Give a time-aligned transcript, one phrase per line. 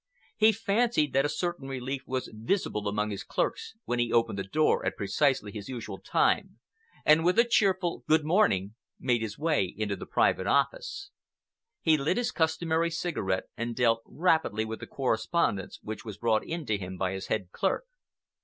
[0.35, 4.43] He fancied that a certain relief was visible among his clerks when he opened the
[4.43, 6.57] door at precisely his usual time
[7.05, 11.11] and with a cheerful "Good morning!" made his way into the private office.
[11.81, 16.65] He lit his customary cigarette and dealt rapidly with the correspondence which was brought in
[16.65, 17.85] to him by his head clerk.